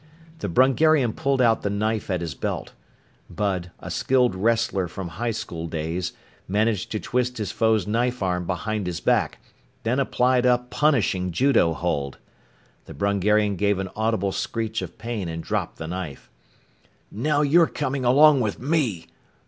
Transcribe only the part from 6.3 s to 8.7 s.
managed to twist his foe's knife arm